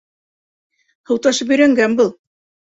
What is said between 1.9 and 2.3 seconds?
был.